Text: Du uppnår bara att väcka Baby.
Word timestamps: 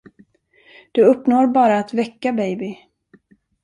Du 0.91 1.03
uppnår 1.05 1.47
bara 1.47 1.77
att 1.79 1.93
väcka 1.93 2.33
Baby. 2.33 2.77